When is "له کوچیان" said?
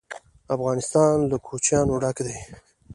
1.29-1.87